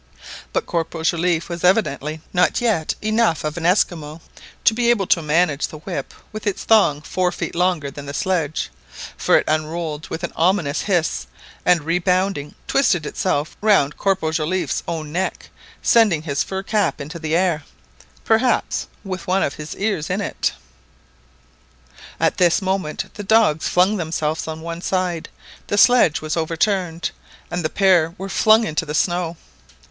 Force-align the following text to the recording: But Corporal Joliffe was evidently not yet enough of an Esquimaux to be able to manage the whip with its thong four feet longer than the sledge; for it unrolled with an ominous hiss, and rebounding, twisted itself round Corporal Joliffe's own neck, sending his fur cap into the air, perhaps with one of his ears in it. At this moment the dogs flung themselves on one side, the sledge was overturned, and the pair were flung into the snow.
But 0.51 0.65
Corporal 0.65 1.03
Joliffe 1.03 1.47
was 1.47 1.63
evidently 1.63 2.21
not 2.33 2.59
yet 2.59 2.95
enough 3.03 3.43
of 3.43 3.55
an 3.55 3.67
Esquimaux 3.67 4.19
to 4.63 4.73
be 4.73 4.89
able 4.89 5.05
to 5.05 5.21
manage 5.21 5.67
the 5.67 5.77
whip 5.77 6.15
with 6.31 6.47
its 6.47 6.63
thong 6.63 7.03
four 7.03 7.31
feet 7.31 7.53
longer 7.53 7.91
than 7.91 8.07
the 8.07 8.13
sledge; 8.15 8.71
for 9.15 9.37
it 9.37 9.43
unrolled 9.47 10.07
with 10.09 10.23
an 10.23 10.33
ominous 10.35 10.81
hiss, 10.81 11.27
and 11.67 11.83
rebounding, 11.83 12.55
twisted 12.65 13.05
itself 13.05 13.55
round 13.61 13.95
Corporal 13.95 14.31
Joliffe's 14.31 14.81
own 14.87 15.11
neck, 15.11 15.51
sending 15.83 16.23
his 16.23 16.41
fur 16.43 16.63
cap 16.63 16.99
into 16.99 17.19
the 17.19 17.35
air, 17.35 17.63
perhaps 18.25 18.87
with 19.03 19.27
one 19.27 19.43
of 19.43 19.53
his 19.53 19.75
ears 19.75 20.09
in 20.09 20.19
it. 20.19 20.53
At 22.19 22.37
this 22.37 22.59
moment 22.59 23.05
the 23.13 23.23
dogs 23.23 23.67
flung 23.67 23.97
themselves 23.97 24.47
on 24.47 24.61
one 24.61 24.81
side, 24.81 25.29
the 25.67 25.77
sledge 25.77 26.21
was 26.21 26.35
overturned, 26.35 27.11
and 27.51 27.63
the 27.63 27.69
pair 27.69 28.15
were 28.17 28.29
flung 28.29 28.65
into 28.65 28.83
the 28.87 28.95
snow. 28.95 29.37